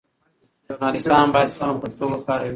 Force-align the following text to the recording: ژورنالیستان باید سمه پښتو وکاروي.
ژورنالیستان 0.65 1.27
باید 1.33 1.49
سمه 1.57 1.75
پښتو 1.83 2.03
وکاروي. 2.09 2.49